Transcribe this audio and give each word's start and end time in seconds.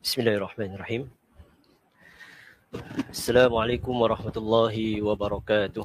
Bismillahirrahmanirrahim. 0.00 1.12
Assalamualaikum 3.12 3.92
warahmatullahi 3.92 4.96
wabarakatuh. 4.96 5.84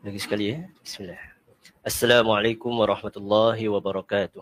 Lagi 0.00 0.16
sekali 0.16 0.48
ya. 0.48 0.64
Bismillah. 0.80 1.20
Assalamualaikum 1.84 2.72
warahmatullahi 2.72 3.68
wabarakatuh. 3.68 4.40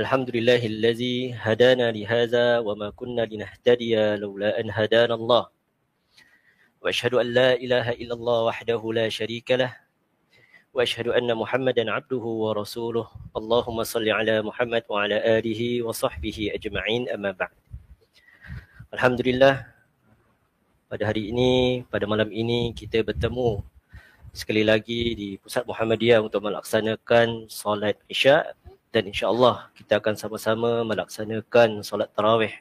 Alhamdulillahillazi 0.00 1.36
hadana 1.36 1.92
lihadza 1.92 2.64
wa 2.64 2.72
ma 2.72 2.88
kunna 2.88 3.28
linahtadiya 3.28 4.16
laula 4.16 4.56
an 4.56 4.72
hadana 4.72 5.12
Allah. 5.12 5.52
Wa 6.80 6.88
ashhadu 6.88 7.20
an 7.20 7.36
la 7.36 7.52
ilaha 7.60 7.92
illallah 8.00 8.48
wahdahu 8.48 8.96
la 8.96 9.12
syarika 9.12 9.60
lah 9.60 9.83
واشهد 10.73 11.07
ان 11.07 11.29
محمدا 11.33 11.91
عبده 11.91 12.25
ورسوله 12.45 13.07
اللهم 13.37 13.77
صل 13.83 14.07
على 14.09 14.41
محمد 14.41 14.83
وعلى 14.89 15.17
اله 15.37 15.81
وصحبه 15.81 16.37
اجمعين 16.53 17.09
اما 17.09 17.31
بعد 17.33 17.55
Alhamdulillah 18.89 19.69
pada 20.89 21.03
hari 21.05 21.29
ini 21.29 21.85
pada 21.89 22.09
malam 22.09 22.29
ini 22.33 22.73
kita 22.73 23.05
bertemu 23.05 23.61
sekali 24.33 24.65
lagi 24.65 25.13
di 25.13 25.29
Pusat 25.37 25.69
Muhammadiyah 25.69 26.25
untuk 26.25 26.41
melaksanakan 26.45 27.49
solat 27.49 27.97
Isyak 28.09 28.57
dan 28.89 29.05
insya-Allah 29.05 29.69
kita 29.77 30.01
akan 30.01 30.17
sama-sama 30.17 30.81
melaksanakan 30.85 31.85
solat 31.85 32.09
tarawih. 32.17 32.53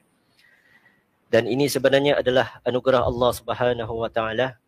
Dan 1.29 1.49
ini 1.49 1.69
sebenarnya 1.69 2.21
adalah 2.21 2.61
anugerah 2.65 3.05
Allah 3.05 3.31
Subhanahu 3.37 3.95
wa 4.01 4.09
taala 4.13 4.61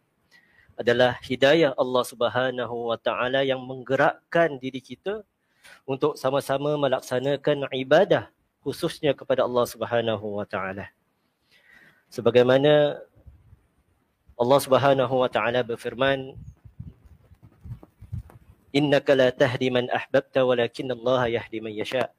adalah 0.75 1.15
hidayah 1.23 1.71
Allah 1.79 2.03
Subhanahu 2.03 2.91
wa 2.91 2.99
taala 2.99 3.41
yang 3.47 3.63
menggerakkan 3.63 4.59
diri 4.59 4.83
kita 4.83 5.23
untuk 5.87 6.19
sama-sama 6.19 6.75
melaksanakan 6.75 7.71
ibadah 7.71 8.27
khususnya 8.59 9.15
kepada 9.15 9.47
Allah 9.47 9.65
Subhanahu 9.65 10.39
wa 10.39 10.45
taala. 10.45 10.91
Sebagaimana 12.11 12.99
Allah 14.35 14.59
Subhanahu 14.59 15.15
wa 15.15 15.29
taala 15.31 15.63
berfirman 15.63 16.35
Innaka 18.75 19.15
la 19.15 19.31
tahdi 19.31 19.71
man 19.71 19.87
ahbabta 19.87 20.43
walakin 20.43 20.91
Allah 20.91 21.31
yahdi 21.31 21.63
man 21.63 21.71
yasha. 21.71 22.11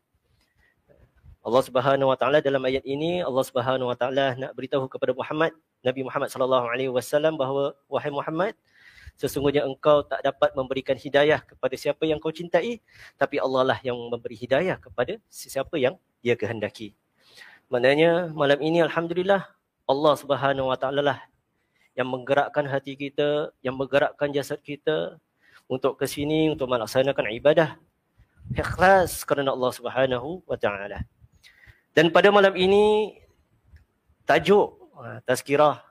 Allah 1.47 1.62
Subhanahu 1.62 2.11
wa 2.11 2.19
taala 2.19 2.42
dalam 2.42 2.58
ayat 2.66 2.83
ini 2.83 3.22
Allah 3.22 3.44
Subhanahu 3.47 3.86
wa 3.86 3.94
taala 3.94 4.34
nak 4.34 4.50
beritahu 4.58 4.91
kepada 4.91 5.14
Muhammad 5.14 5.55
Nabi 5.78 6.03
Muhammad 6.03 6.27
sallallahu 6.27 6.66
alaihi 6.66 6.91
wasallam 6.91 7.38
bahawa 7.38 7.70
wahai 7.86 8.11
Muhammad 8.11 8.58
sesungguhnya 9.14 9.62
engkau 9.62 10.03
tak 10.03 10.27
dapat 10.27 10.50
memberikan 10.58 10.98
hidayah 10.98 11.38
kepada 11.47 11.78
siapa 11.78 12.03
yang 12.03 12.19
kau 12.19 12.34
cintai 12.34 12.83
tapi 13.14 13.38
Allah 13.38 13.62
lah 13.62 13.78
yang 13.86 13.94
memberi 13.94 14.34
hidayah 14.34 14.75
kepada 14.83 15.22
sesiapa 15.30 15.78
yang 15.78 15.94
dia 16.19 16.34
kehendaki. 16.34 16.98
Maknanya 17.70 18.34
malam 18.34 18.58
ini 18.58 18.83
alhamdulillah 18.83 19.47
Allah 19.86 20.14
Subhanahu 20.19 20.66
wa 20.66 20.75
taala 20.75 21.14
lah 21.14 21.19
yang 21.94 22.10
menggerakkan 22.10 22.66
hati 22.66 22.98
kita, 22.98 23.55
yang 23.62 23.78
menggerakkan 23.78 24.34
jasad 24.34 24.58
kita 24.66 25.22
untuk 25.70 25.94
ke 25.94 26.10
sini 26.10 26.50
untuk 26.50 26.66
melaksanakan 26.66 27.31
ibadah 27.38 27.78
ikhlas 28.50 29.22
kerana 29.22 29.55
Allah 29.55 29.70
Subhanahu 29.70 30.42
wa 30.42 30.58
taala. 30.58 31.06
Dan 31.97 32.12
pada 32.12 32.28
malam 32.28 32.52
ini 32.52 33.16
tajuk 34.28 34.86
Ha, 34.97 35.20
tazkirah 35.28 35.84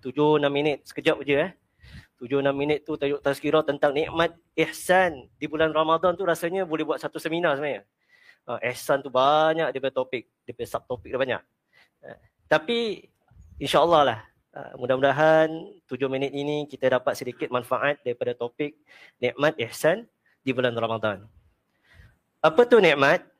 7-6 0.00 0.48
minit 0.48 0.80
sekejap 0.88 1.20
je 1.28 1.36
eh. 1.36 1.52
7-6 2.16 2.56
minit 2.56 2.88
tu 2.88 2.96
tajuk 2.96 3.20
tazkirah 3.20 3.60
tentang 3.68 3.92
nikmat 3.92 4.32
ihsan 4.56 5.28
di 5.36 5.44
bulan 5.44 5.76
Ramadan 5.76 6.16
tu 6.16 6.24
rasanya 6.24 6.64
boleh 6.64 6.88
buat 6.88 6.96
satu 6.96 7.20
seminar 7.20 7.60
sebenarnya. 7.60 7.84
Ha, 8.48 8.56
ihsan 8.72 9.04
tu 9.04 9.12
banyak 9.12 9.68
dia 9.68 9.92
topik, 9.92 10.24
dia 10.48 10.56
punya 10.56 10.68
subtopik 10.72 11.12
dia 11.12 11.20
banyak. 11.20 11.42
Ha, 12.00 12.16
tapi 12.48 13.04
insyaAllah 13.60 14.02
lah 14.08 14.20
ha, 14.56 14.72
mudah-mudahan 14.80 15.52
7 15.84 16.08
minit 16.08 16.32
ini 16.32 16.64
kita 16.64 16.96
dapat 16.96 17.12
sedikit 17.12 17.52
manfaat 17.52 18.00
daripada 18.00 18.32
topik 18.32 18.72
nikmat 19.20 19.52
ihsan 19.68 20.08
di 20.40 20.56
bulan 20.56 20.72
Ramadan. 20.72 21.28
Apa 22.40 22.64
tu 22.64 22.80
nikmat? 22.80 23.35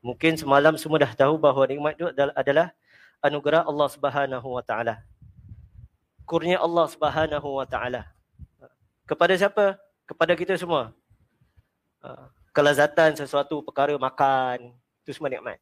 Mungkin 0.00 0.40
semalam 0.40 0.72
semua 0.80 1.04
dah 1.04 1.12
tahu 1.12 1.36
bahawa 1.36 1.68
nikmat 1.68 1.92
itu 1.92 2.08
adalah 2.32 2.72
anugerah 3.20 3.68
Allah 3.68 3.88
Subhanahu 3.92 4.48
wa 4.56 4.64
taala. 4.64 5.04
Kurnia 6.24 6.56
Allah 6.64 6.88
Subhanahu 6.88 7.48
wa 7.60 7.66
taala. 7.68 8.08
Kepada 9.04 9.36
siapa? 9.36 9.76
Kepada 10.08 10.32
kita 10.32 10.56
semua. 10.56 10.96
Ha, 12.00 12.32
kelazatan 12.56 13.12
sesuatu 13.12 13.60
perkara 13.60 13.92
makan, 14.00 14.72
itu 15.04 15.12
semua 15.12 15.28
nikmat. 15.28 15.60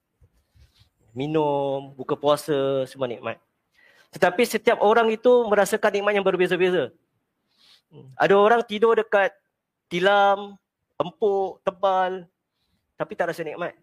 Minum, 1.10 1.91
buka 1.98 2.15
puasa, 2.15 2.86
semua 2.86 3.10
nikmat. 3.10 3.42
Tetapi 4.15 4.47
setiap 4.47 4.78
orang 4.78 5.10
itu 5.10 5.30
merasakan 5.50 5.91
nikmat 5.91 6.15
yang 6.15 6.26
berbeza-beza. 6.26 6.94
Hmm, 7.91 8.15
ada 8.15 8.38
orang 8.38 8.62
tidur 8.62 8.94
dekat 8.94 9.34
tilam, 9.91 10.54
empuk, 11.00 11.59
tebal, 11.66 12.28
tapi 12.94 13.12
tak 13.19 13.34
rasa 13.34 13.42
nikmat. 13.42 13.75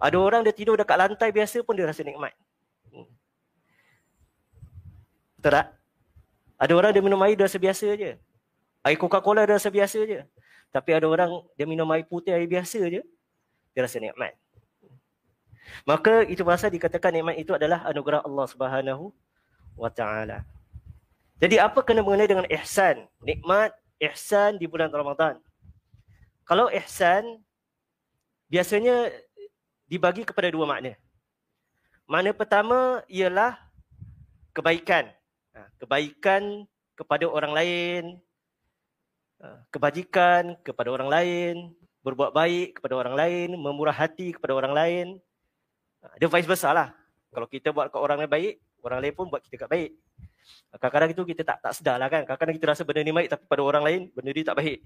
Ada 0.00 0.16
orang 0.16 0.40
dia 0.40 0.56
tidur 0.56 0.80
dekat 0.80 0.96
lantai 0.96 1.28
biasa 1.28 1.60
pun 1.60 1.76
dia 1.76 1.84
rasa 1.84 2.00
nikmat. 2.00 2.32
Hmm. 2.88 3.08
Betul 5.36 5.52
tak? 5.52 5.66
Ada 6.56 6.72
orang 6.72 6.90
dia 6.96 7.02
minum 7.04 7.20
air 7.24 7.36
dia 7.36 7.44
rasa 7.44 7.60
biasa 7.60 7.84
je. 8.00 8.16
Air 8.80 8.96
Coca-Cola 8.96 9.44
dia 9.44 9.60
rasa 9.60 9.68
biasa 9.68 9.98
je. 10.08 10.24
Tapi 10.72 10.90
ada 10.96 11.04
orang 11.04 11.44
dia 11.52 11.68
minum 11.68 11.88
air 11.92 12.08
putih 12.08 12.32
air 12.32 12.48
biasa 12.48 12.80
je. 12.88 13.04
Dia 13.76 13.80
rasa 13.84 14.00
nikmat. 14.00 14.32
Maka 15.84 16.24
itu 16.26 16.42
pasal 16.42 16.72
dikatakan 16.72 17.12
nikmat 17.14 17.36
itu 17.36 17.52
adalah 17.52 17.84
anugerah 17.84 18.24
Allah 18.24 18.46
Subhanahu 18.48 19.12
wa 19.76 19.92
taala. 19.92 20.44
Jadi 21.40 21.56
apa 21.56 21.80
kena 21.80 22.04
mengenai 22.04 22.28
dengan 22.28 22.46
ihsan? 22.60 23.08
Nikmat 23.24 23.72
ihsan 24.00 24.60
di 24.60 24.68
bulan 24.68 24.92
Ramadan. 24.92 25.40
Kalau 26.44 26.68
ihsan 26.72 27.40
biasanya 28.52 29.08
dibagi 29.90 30.22
kepada 30.22 30.46
dua 30.54 30.70
makna. 30.70 30.94
Makna 32.06 32.30
pertama 32.30 33.02
ialah 33.10 33.58
kebaikan. 34.54 35.10
Ha, 35.50 35.66
kebaikan 35.82 36.62
kepada 36.94 37.26
orang 37.26 37.50
lain, 37.50 38.02
ha, 39.42 39.66
kebajikan 39.74 40.54
kepada 40.62 40.94
orang 40.94 41.10
lain, 41.10 41.54
berbuat 42.06 42.30
baik 42.30 42.78
kepada 42.78 42.94
orang 42.94 43.18
lain, 43.18 43.48
memurah 43.58 43.94
hati 43.94 44.30
kepada 44.30 44.54
orang 44.54 44.70
lain. 44.70 45.06
Ha, 46.06 46.14
dia 46.22 46.30
vice 46.30 46.46
versa 46.46 46.70
lah. 46.70 46.94
Kalau 47.34 47.50
kita 47.50 47.74
buat 47.74 47.90
ke 47.90 47.98
orang 47.98 48.22
lain 48.22 48.30
baik, 48.30 48.54
orang 48.86 49.02
lain 49.02 49.14
pun 49.14 49.26
buat 49.26 49.42
kita 49.42 49.66
kat 49.66 49.70
baik. 49.70 49.90
Kadang-kadang 50.70 51.10
itu 51.14 51.22
kita 51.26 51.42
tak 51.42 51.58
tak 51.62 51.72
sedar 51.74 51.98
lah 51.98 52.06
kan. 52.06 52.22
Kadang-kadang 52.22 52.54
kita 52.58 52.66
rasa 52.74 52.82
benda 52.86 53.02
ni 53.02 53.10
baik 53.10 53.28
tapi 53.30 53.44
pada 53.46 53.62
orang 53.62 53.82
lain 53.82 54.00
benda 54.14 54.30
ni 54.30 54.42
tak 54.46 54.54
baik. 54.58 54.78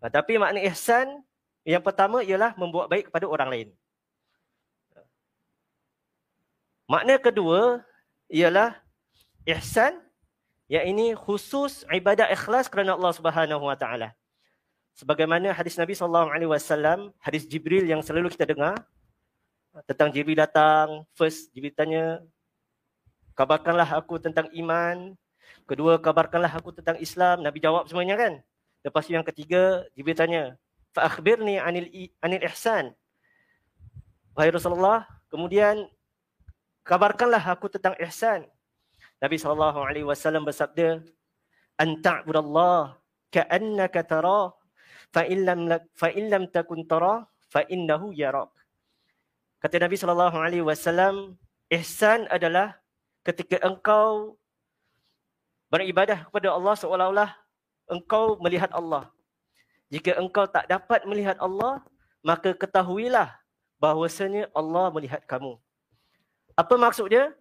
Tapi 0.00 0.32
makna 0.36 0.60
ihsan 0.72 1.24
yang 1.64 1.80
pertama 1.84 2.20
ialah 2.20 2.52
membuat 2.56 2.88
baik 2.88 3.08
kepada 3.08 3.26
orang 3.28 3.48
lain. 3.48 3.68
Makna 6.92 7.16
kedua 7.16 7.80
ialah 8.28 8.76
ihsan 9.48 9.96
yang 10.68 10.84
ini 10.92 11.16
khusus 11.16 11.88
ibadah 11.88 12.28
ikhlas 12.28 12.68
kerana 12.68 12.92
Allah 12.92 13.16
Subhanahu 13.16 13.64
wa 13.64 13.72
taala. 13.72 14.12
Sebagaimana 14.92 15.56
hadis 15.56 15.80
Nabi 15.80 15.96
sallallahu 15.96 16.28
alaihi 16.28 16.52
wasallam, 16.52 17.16
hadis 17.16 17.48
Jibril 17.48 17.88
yang 17.88 18.04
selalu 18.04 18.28
kita 18.28 18.44
dengar 18.44 18.76
tentang 19.88 20.12
Jibril 20.12 20.36
datang, 20.36 21.08
first 21.16 21.48
Jibril 21.56 21.72
tanya, 21.72 22.20
kabarkanlah 23.32 23.88
aku 23.88 24.20
tentang 24.20 24.52
iman. 24.52 25.16
Kedua, 25.64 25.96
kabarkanlah 25.96 26.52
aku 26.52 26.76
tentang 26.76 27.00
Islam. 27.00 27.40
Nabi 27.40 27.56
jawab 27.56 27.88
semuanya 27.88 28.20
kan? 28.20 28.44
Lepas 28.84 29.08
yang 29.08 29.24
ketiga, 29.24 29.88
Jibril 29.96 30.12
tanya, 30.12 30.60
fa 30.92 31.08
akhbirni 31.08 31.56
anil 31.56 31.88
anil 32.20 32.44
ihsan. 32.52 32.92
Wahai 34.36 34.52
Rasulullah, 34.52 35.08
kemudian 35.32 35.88
kabarkanlah 36.86 37.42
aku 37.42 37.70
tentang 37.72 37.96
ihsan. 38.02 38.46
Nabi 39.22 39.38
sallallahu 39.38 39.78
alaihi 39.86 40.06
wasallam 40.06 40.42
bersabda, 40.42 41.02
"An 41.78 42.02
ta'budallah 42.02 42.98
ka'annaka 43.30 44.02
tara, 44.02 44.50
fa 45.14 45.22
in 45.26 45.46
lam 45.46 45.70
fa 45.94 46.10
in 46.10 46.26
lam 46.26 46.50
takun 46.50 46.82
tara, 46.86 47.26
fa 47.46 47.62
innahu 47.70 48.10
yarak." 48.14 48.50
Kata 49.62 49.78
Nabi 49.78 49.94
sallallahu 49.94 50.36
alaihi 50.36 50.66
wasallam, 50.66 51.38
ihsan 51.70 52.26
adalah 52.26 52.82
ketika 53.22 53.62
engkau 53.62 54.34
beribadah 55.70 56.26
kepada 56.26 56.50
Allah 56.50 56.74
seolah-olah 56.74 57.30
engkau 57.88 58.36
melihat 58.42 58.74
Allah. 58.74 59.08
Jika 59.92 60.18
engkau 60.18 60.50
tak 60.50 60.66
dapat 60.66 61.06
melihat 61.06 61.38
Allah, 61.38 61.84
maka 62.24 62.56
ketahuilah 62.56 63.38
bahawasanya 63.78 64.50
Allah 64.56 64.88
melihat 64.90 65.22
kamu. 65.28 65.60
Apa 66.58 66.74
maksudnya? 66.76 67.32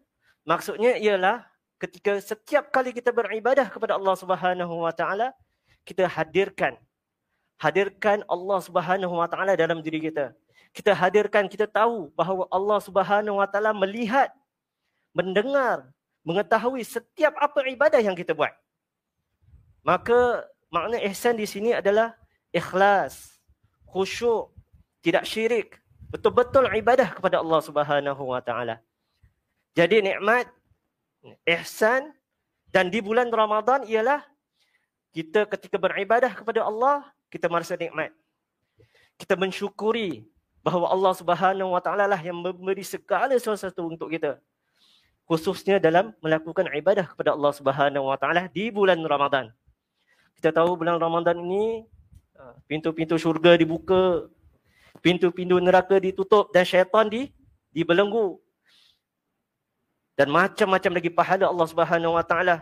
Maksudnya 0.48 0.98
ialah 0.98 1.46
ketika 1.78 2.18
setiap 2.18 2.74
kali 2.74 2.94
kita 2.94 3.14
beribadah 3.14 3.70
kepada 3.70 3.98
Allah 3.98 4.16
Subhanahu 4.18 4.74
Wa 4.86 4.94
Taala, 4.94 5.34
kita 5.86 6.06
hadirkan 6.10 6.78
hadirkan 7.62 8.26
Allah 8.26 8.60
Subhanahu 8.66 9.22
Wa 9.22 9.30
Taala 9.30 9.54
dalam 9.54 9.86
diri 9.86 10.02
kita. 10.10 10.34
Kita 10.74 10.98
hadirkan, 10.98 11.46
kita 11.46 11.70
tahu 11.70 12.10
bahawa 12.18 12.50
Allah 12.50 12.80
Subhanahu 12.82 13.38
Wa 13.38 13.46
Taala 13.46 13.70
melihat, 13.78 14.34
mendengar, 15.14 15.94
mengetahui 16.26 16.82
setiap 16.82 17.38
apa 17.38 17.62
ibadah 17.70 18.02
yang 18.02 18.18
kita 18.18 18.34
buat. 18.34 18.50
Maka 19.86 20.50
makna 20.74 20.98
ihsan 21.06 21.38
di 21.38 21.46
sini 21.46 21.78
adalah 21.78 22.18
ikhlas, 22.50 23.38
khusyuk, 23.86 24.50
tidak 25.06 25.30
syirik, 25.30 25.78
betul-betul 26.10 26.66
ibadah 26.74 27.14
kepada 27.14 27.46
Allah 27.46 27.62
Subhanahu 27.62 28.24
Wa 28.26 28.42
Taala. 28.42 28.82
Jadi 29.72 30.04
nikmat 30.04 30.52
ihsan 31.48 32.12
dan 32.72 32.92
di 32.92 33.00
bulan 33.00 33.32
Ramadan 33.32 33.88
ialah 33.88 34.24
kita 35.12 35.48
ketika 35.48 35.76
beribadah 35.80 36.32
kepada 36.32 36.64
Allah 36.64 37.08
kita 37.32 37.48
merasa 37.48 37.80
nikmat. 37.80 38.12
Kita 39.16 39.40
mensyukuri 39.40 40.28
bahawa 40.60 40.92
Allah 40.92 41.14
Subhanahu 41.16 41.72
Wa 41.72 41.82
Taala 41.84 42.06
lah 42.10 42.20
yang 42.20 42.38
memberi 42.38 42.84
segala 42.84 43.32
sesuatu 43.36 43.88
untuk 43.88 44.12
kita. 44.12 44.40
Khususnya 45.26 45.80
dalam 45.80 46.12
melakukan 46.20 46.68
ibadah 46.76 47.08
kepada 47.08 47.32
Allah 47.32 47.54
Subhanahu 47.56 48.12
Wa 48.12 48.18
Taala 48.20 48.52
di 48.52 48.68
bulan 48.68 49.00
Ramadan. 49.00 49.54
Kita 50.36 50.52
tahu 50.52 50.80
bulan 50.80 50.98
Ramadan 50.98 51.38
ini 51.38 51.86
ah, 52.36 52.58
pintu-pintu 52.66 53.16
syurga 53.16 53.56
dibuka, 53.56 54.28
pintu-pintu 55.00 55.56
neraka 55.62 56.02
ditutup 56.02 56.50
dan 56.52 56.66
syaitan 56.66 57.08
di 57.08 57.30
dibelenggu. 57.72 58.42
Dan 60.22 60.30
macam-macam 60.30 60.92
lagi 61.02 61.10
pahala 61.10 61.50
Allah 61.50 61.66
Subhanahu 61.66 62.14
Wa 62.14 62.22
Taala 62.22 62.62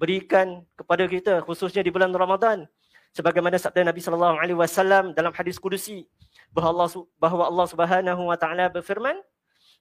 berikan 0.00 0.64
kepada 0.78 1.04
kita 1.04 1.44
khususnya 1.44 1.84
di 1.84 1.92
bulan 1.92 2.08
Ramadan 2.08 2.64
sebagaimana 3.12 3.58
sabda 3.58 3.82
Nabi 3.82 4.00
sallallahu 4.00 4.38
alaihi 4.38 4.56
wasallam 4.56 5.10
dalam 5.10 5.34
hadis 5.34 5.58
kudusi 5.58 6.06
bahawa 6.54 6.86
Allah 6.86 6.90
bahawa 7.18 7.42
Allah 7.50 7.66
Subhanahu 7.66 8.22
wa 8.30 8.38
taala 8.38 8.70
berfirman 8.70 9.18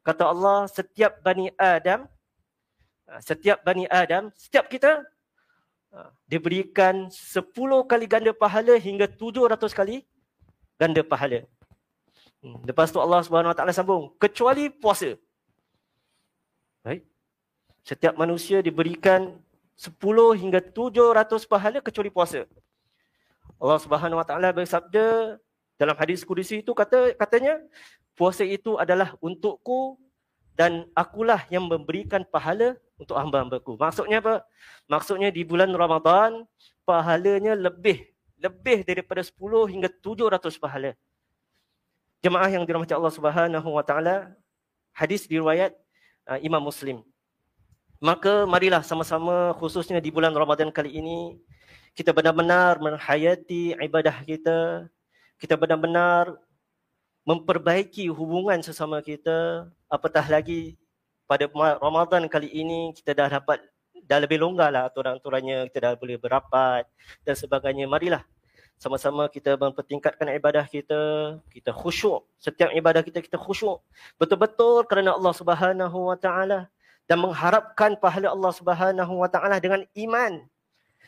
kata 0.02 0.26
Allah 0.26 0.66
setiap 0.66 1.22
bani 1.22 1.54
Adam 1.54 2.10
setiap 3.22 3.62
bani 3.62 3.86
Adam 3.94 4.34
setiap 4.34 4.66
kita 4.74 5.06
diberikan 6.26 7.14
10 7.14 7.54
kali 7.86 8.06
ganda 8.10 8.34
pahala 8.34 8.74
hingga 8.76 9.06
700 9.06 9.70
kali 9.72 10.04
ganda 10.82 11.02
pahala. 11.02 11.46
Hmm, 12.42 12.62
lepas 12.66 12.90
tu 12.90 12.98
Allah 13.02 13.22
Subhanahu 13.22 13.54
wa 13.54 13.58
taala 13.58 13.74
sambung 13.74 14.14
kecuali 14.18 14.70
puasa. 14.70 15.14
Baik. 16.88 17.04
Setiap 17.84 18.16
manusia 18.16 18.64
diberikan 18.64 19.36
10 19.76 19.92
hingga 20.40 20.64
700 20.64 21.44
pahala 21.44 21.84
kecuali 21.84 22.08
puasa. 22.08 22.48
Allah 23.60 23.80
Subhanahu 23.84 24.24
Wa 24.24 24.28
Taala 24.28 24.56
bersabda 24.56 25.36
dalam 25.76 25.96
hadis 26.00 26.24
kudusi 26.24 26.64
itu 26.64 26.72
kata 26.72 27.12
katanya 27.20 27.60
puasa 28.16 28.48
itu 28.48 28.80
adalah 28.80 29.20
untukku 29.20 30.00
dan 30.56 30.88
akulah 30.96 31.44
yang 31.52 31.68
memberikan 31.68 32.24
pahala 32.24 32.80
untuk 32.96 33.20
hamba-hambaku. 33.20 33.76
Maksudnya 33.76 34.24
apa? 34.24 34.48
Maksudnya 34.88 35.28
di 35.28 35.44
bulan 35.44 35.76
Ramadan 35.76 36.48
pahalanya 36.88 37.52
lebih 37.52 38.08
lebih 38.40 38.88
daripada 38.88 39.20
10 39.20 39.36
hingga 39.76 39.92
700 39.92 40.56
pahala. 40.56 40.96
Jemaah 42.24 42.48
yang 42.48 42.64
dirahmati 42.64 42.96
Allah 42.96 43.12
Subhanahu 43.12 43.76
Wa 43.76 43.84
Taala, 43.84 44.32
hadis 44.96 45.28
diriwayat 45.28 45.76
uh, 46.28 46.40
Imam 46.44 46.60
Muslim. 46.62 47.02
Maka 47.98 48.46
marilah 48.46 48.86
sama-sama 48.86 49.58
khususnya 49.58 49.98
di 49.98 50.14
bulan 50.14 50.30
Ramadan 50.36 50.70
kali 50.70 51.02
ini 51.02 51.42
kita 51.98 52.14
benar-benar 52.14 52.78
menghayati 52.78 53.74
ibadah 53.74 54.22
kita, 54.22 54.86
kita 55.42 55.58
benar-benar 55.58 56.38
memperbaiki 57.26 58.06
hubungan 58.14 58.62
sesama 58.62 59.02
kita, 59.02 59.66
apatah 59.90 60.22
lagi 60.30 60.78
pada 61.26 61.50
Ramadan 61.82 62.30
kali 62.30 62.54
ini 62.54 62.94
kita 62.94 63.18
dah 63.18 63.28
dapat 63.42 63.60
dah 64.08 64.22
lebih 64.22 64.40
longgar 64.40 64.70
lah 64.72 64.88
aturan-aturannya, 64.88 65.68
kita 65.68 65.80
dah 65.82 65.94
boleh 65.98 66.22
berapat 66.22 66.86
dan 67.26 67.36
sebagainya. 67.36 67.90
Marilah 67.90 68.24
sama-sama 68.78 69.26
kita 69.28 69.58
mempertingkatkan 69.58 70.30
ibadah 70.38 70.66
kita, 70.70 71.36
kita 71.50 71.74
khusyuk. 71.74 72.26
Setiap 72.38 72.70
ibadah 72.78 73.02
kita 73.02 73.26
kita 73.26 73.38
khusyuk. 73.38 73.82
Betul-betul 74.22 74.86
kerana 74.86 75.18
Allah 75.18 75.34
Subhanahu 75.34 75.98
Wa 76.14 76.18
Taala 76.18 76.70
dan 77.10 77.18
mengharapkan 77.18 77.98
pahala 77.98 78.30
Allah 78.30 78.54
Subhanahu 78.54 79.14
Wa 79.18 79.30
Taala 79.34 79.58
dengan 79.58 79.82
iman 79.98 80.46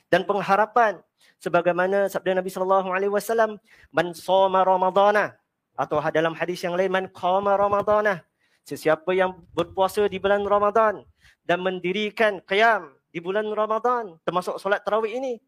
dan 0.09 0.25
pengharapan 0.25 0.97
sebagaimana 1.37 2.09
sabda 2.09 2.41
Nabi 2.41 2.49
sallallahu 2.49 2.89
alaihi 2.89 3.13
wasallam 3.13 3.61
man 3.93 4.11
shoma 4.17 4.65
ramadana 4.65 5.37
atau 5.77 6.01
dalam 6.11 6.35
hadis 6.35 6.59
yang 6.65 6.75
lain 6.75 6.91
man 6.91 7.05
qama 7.07 7.55
ramadana 7.55 8.25
sesiapa 8.67 9.13
yang 9.15 9.37
berpuasa 9.55 10.05
di 10.11 10.19
bulan 10.19 10.43
Ramadan 10.43 11.01
dan 11.47 11.63
mendirikan 11.63 12.43
qiyam 12.43 12.91
di 13.09 13.23
bulan 13.23 13.47
Ramadan 13.49 14.19
termasuk 14.27 14.59
solat 14.59 14.83
tarawih 14.83 15.15
ini 15.15 15.39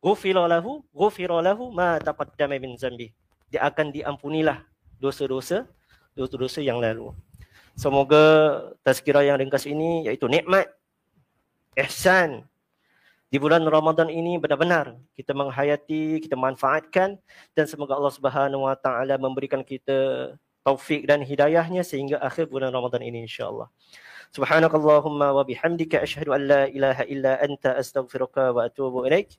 ghufira 0.00 0.44
lahu 0.48 0.80
ghufira 0.90 1.38
lahu 1.44 1.68
ma 1.70 2.00
taqaddama 2.00 2.56
min 2.56 2.74
zambi 2.76 3.12
dia 3.52 3.64
akan 3.68 3.92
diampunilah 3.92 4.64
dosa-dosa 5.00 5.68
dosa-dosa 6.16 6.60
yang 6.64 6.80
lalu 6.80 7.12
semoga 7.76 8.24
tazkirah 8.84 9.24
yang 9.24 9.38
ringkas 9.40 9.68
ini 9.68 10.08
iaitu 10.08 10.26
nikmat 10.26 10.68
ihsan 11.76 12.44
di 13.30 13.38
bulan 13.38 13.62
Ramadan 13.62 14.10
ini 14.10 14.42
benar-benar 14.42 14.98
kita 15.14 15.30
menghayati, 15.38 16.18
kita 16.18 16.34
manfaatkan 16.34 17.14
dan 17.54 17.64
semoga 17.70 17.94
Allah 17.94 18.10
Subhanahu 18.10 18.66
Wa 18.66 18.74
Taala 18.74 19.14
memberikan 19.22 19.62
kita 19.62 20.34
taufik 20.66 21.06
dan 21.06 21.22
hidayahnya 21.22 21.86
sehingga 21.86 22.18
akhir 22.18 22.50
bulan 22.50 22.74
Ramadan 22.74 23.06
ini 23.06 23.30
insya-Allah. 23.30 23.70
Subhanakallahumma 24.34 25.30
wa 25.30 25.46
bihamdika 25.46 26.02
asyhadu 26.02 26.34
an 26.34 26.42
la 26.46 26.62
ilaha 26.74 27.06
illa 27.06 27.38
anta 27.38 27.78
astaghfiruka 27.78 28.50
wa 28.50 28.66
atubu 28.66 29.06
ilaik. 29.06 29.38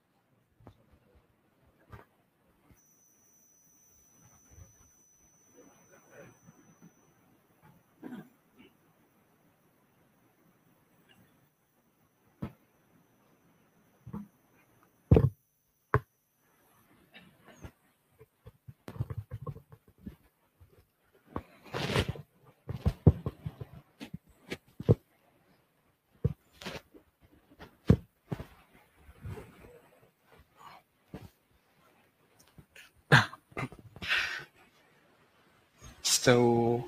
So 36.21 36.87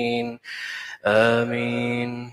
آمين 1.05 2.31